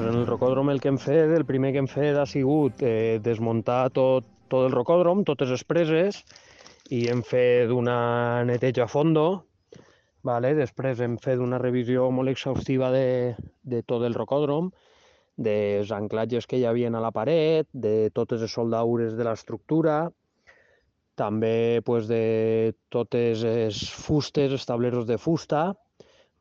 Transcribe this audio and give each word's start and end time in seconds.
rocòdrom 0.00 0.70
el 0.70 0.80
que 0.80 0.88
hem 0.88 0.98
fet, 0.98 1.30
el 1.30 1.44
primer 1.44 1.72
que 1.72 1.78
hem 1.82 1.88
fet 1.90 2.16
ha 2.16 2.24
sigut 2.26 2.82
eh, 2.82 3.18
desmuntar 3.20 3.90
tot, 3.92 4.24
tot 4.48 4.66
el 4.66 4.72
rocòdrom, 4.72 5.24
totes 5.24 5.50
les 5.50 5.64
preses, 5.64 6.22
i 6.90 7.08
hem 7.08 7.22
fet 7.22 7.70
una 7.70 8.44
neteja 8.44 8.84
a 8.84 8.88
fondo, 8.88 9.44
vale? 10.22 10.54
després 10.54 11.00
hem 11.00 11.18
fet 11.18 11.38
una 11.38 11.58
revisió 11.58 12.10
molt 12.10 12.32
exhaustiva 12.32 12.90
de, 12.94 13.34
de 13.62 13.82
tot 13.82 14.04
el 14.06 14.14
rocòdrom, 14.14 14.70
dels 15.36 15.90
anclatges 15.92 16.46
que 16.46 16.58
hi 16.60 16.64
havia 16.64 16.88
a 16.88 17.00
la 17.00 17.12
paret, 17.12 17.68
de 17.72 18.10
totes 18.14 18.40
les 18.40 18.52
soldadures 18.52 19.16
de 19.16 19.24
l'estructura, 19.24 20.10
també 21.16 21.82
pues, 21.84 22.08
de 22.08 22.72
totes 22.88 23.44
les 23.44 23.84
fustes, 23.92 24.52
els 24.52 24.66
tableros 24.68 25.06
de 25.06 25.18
fusta, 25.18 25.72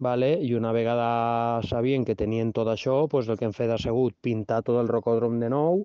vale? 0.01 0.33
i 0.41 0.55
una 0.57 0.71
vegada 0.73 1.61
sabien 1.69 2.03
que 2.05 2.17
tenien 2.17 2.51
tot 2.57 2.67
això, 2.73 3.05
pues, 3.07 3.29
el 3.29 3.37
que 3.37 3.45
hem 3.45 3.53
fet 3.53 3.69
ha 3.69 3.77
sigut 3.77 4.17
pintar 4.21 4.63
tot 4.65 4.79
el 4.81 4.89
rocòdrom 4.89 5.37
de 5.39 5.49
nou 5.53 5.83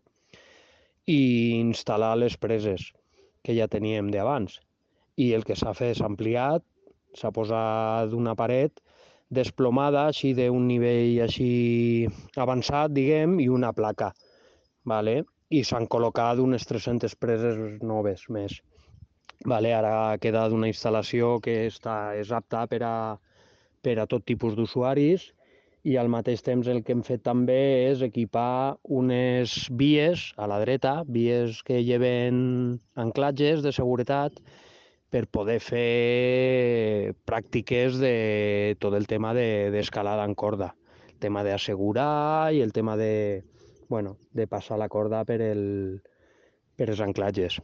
i 1.07 1.21
instal·lar 1.61 2.15
les 2.19 2.39
preses 2.41 2.89
que 3.45 3.55
ja 3.55 3.69
teníem 3.69 4.09
d'abans. 4.11 4.57
I 5.21 5.31
el 5.37 5.45
que 5.45 5.55
s'ha 5.55 5.75
fet 5.77 6.01
s'ha 6.01 6.09
ampliat, 6.09 6.65
s'ha 7.15 7.31
posat 7.31 8.17
una 8.17 8.35
paret 8.35 8.81
desplomada, 9.29 10.07
així 10.09 10.33
d'un 10.39 10.67
nivell 10.67 11.21
així 11.27 12.09
avançat, 12.37 12.93
diguem, 12.97 13.39
i 13.41 13.49
una 13.53 13.73
placa, 13.77 14.13
vale? 14.85 15.23
i 15.51 15.63
s'han 15.63 15.87
col·locat 15.87 16.41
unes 16.43 16.65
300 16.67 17.15
preses 17.23 17.59
noves 17.83 18.25
més. 18.35 18.57
Vale, 19.47 19.71
ara 19.77 19.93
ha 20.01 20.19
quedat 20.19 20.51
una 20.57 20.67
instal·lació 20.73 21.37
que 21.45 21.67
està, 21.69 22.17
és 22.19 22.33
apta 22.35 22.65
per 22.67 22.81
a, 22.83 22.95
per 23.87 24.01
a 24.03 24.09
tot 24.11 24.27
tipus 24.27 24.59
d'usuaris 24.59 25.31
i 25.87 25.95
al 26.01 26.11
mateix 26.11 26.43
temps 26.43 26.67
el 26.67 26.83
que 26.83 26.97
hem 26.97 27.03
fet 27.07 27.23
també 27.23 27.59
és 27.87 28.03
equipar 28.03 28.77
unes 29.01 29.55
vies 29.71 30.33
a 30.35 30.49
la 30.51 30.59
dreta, 30.59 30.99
vies 31.07 31.61
que 31.67 31.79
lleven 31.87 32.39
anclatges 32.99 33.63
de 33.63 33.71
seguretat 33.77 34.41
per 35.15 35.29
poder 35.31 35.61
fer 35.63 37.15
pràctiques 37.31 38.01
de 38.03 38.75
tot 38.83 38.97
el 38.99 39.07
tema 39.07 39.31
d'escalada 39.37 40.25
de, 40.25 40.33
en 40.33 40.35
corda, 40.35 40.73
el 41.07 41.21
tema 41.23 41.45
d'assegurar 41.47 42.51
i 42.53 42.65
el 42.65 42.75
tema 42.75 42.97
de, 42.99 43.45
bueno, 43.89 44.17
de 44.35 44.49
passar 44.51 44.81
la 44.83 44.91
corda 44.91 45.23
per, 45.25 45.39
el, 45.41 46.03
per 46.75 46.91
els 46.91 47.05
anclatges. 47.07 47.61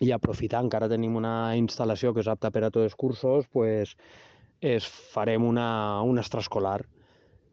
I 0.00 0.10
aprofitar, 0.16 0.64
encara 0.64 0.90
tenim 0.90 1.14
una 1.20 1.54
instal·lació 1.60 2.10
que 2.16 2.24
és 2.24 2.32
apta 2.32 2.50
per 2.50 2.64
a 2.64 2.72
tots 2.72 2.90
els 2.90 2.98
cursos, 2.98 3.46
pues, 3.52 3.94
es 4.60 4.86
farem 4.86 5.44
una, 5.44 6.02
una 6.02 6.20
extraescolar 6.20 6.82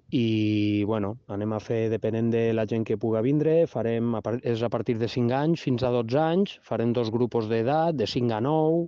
i 0.10 0.84
bueno, 0.88 1.18
anem 1.28 1.54
a 1.54 1.60
fer, 1.60 1.90
depenent 1.92 2.30
de 2.32 2.54
la 2.56 2.66
gent 2.68 2.86
que 2.88 2.98
puga 2.98 3.22
vindre, 3.22 3.66
farem, 3.68 4.16
és 4.44 4.64
a 4.64 4.70
partir 4.72 4.96
de 5.00 5.10
5 5.12 5.36
anys 5.36 5.64
fins 5.66 5.84
a 5.84 5.92
12 5.92 6.20
anys, 6.22 6.54
farem 6.64 6.94
dos 6.96 7.12
grupos 7.12 7.50
d'edat, 7.52 7.96
de 7.96 8.08
5 8.08 8.32
a 8.38 8.40
9 8.40 8.88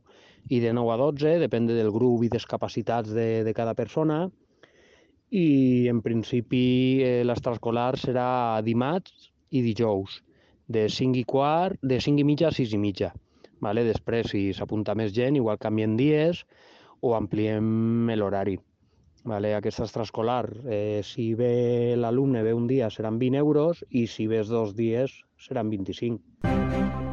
i 0.56 0.62
de 0.64 0.72
9 0.74 0.94
a 0.94 0.98
12, 1.02 1.36
depèn 1.44 1.68
del 1.68 1.92
grup 1.92 2.24
i 2.24 2.32
discapacitats 2.32 3.12
de, 3.12 3.44
de 3.44 3.54
cada 3.54 3.76
persona. 3.76 4.30
I 5.30 5.88
en 5.92 6.00
principi 6.02 7.04
eh, 7.04 7.20
l'extraescolar 7.28 7.92
serà 8.00 8.62
dimarts 8.64 9.30
i 9.52 9.62
dijous, 9.62 10.22
de 10.68 10.88
5 10.88 11.20
i 11.20 11.26
quart, 11.28 11.76
de 11.84 12.00
5 12.00 12.24
i 12.24 12.24
mitja 12.24 12.48
a 12.48 12.56
6 12.56 12.74
i 12.74 12.80
mitja. 12.80 13.12
Vale? 13.60 13.84
Després, 13.84 14.32
si 14.32 14.54
s'apunta 14.56 14.96
més 14.96 15.12
gent, 15.12 15.36
igual 15.36 15.60
canviem 15.60 16.00
dies 16.00 16.46
o 17.02 17.16
ampliem 17.16 18.10
l'horari. 18.16 18.58
Vale, 19.30 19.54
aquesta 19.56 19.84
extraescolar, 19.84 20.46
eh, 20.66 21.02
si 21.04 21.34
ve 21.36 21.96
l'alumne 21.98 22.44
ve 22.44 22.54
un 22.56 22.68
dia 22.68 22.90
seran 22.90 23.20
20 23.20 23.38
euros 23.44 23.84
i 23.90 24.08
si 24.08 24.28
ves 24.28 24.48
dos 24.48 24.76
dies 24.76 25.20
seran 25.38 25.70
25. 25.70 27.09